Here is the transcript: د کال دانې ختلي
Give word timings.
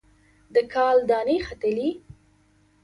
د 0.53 0.55
کال 0.73 0.97
دانې 1.09 1.37
ختلي 1.47 1.89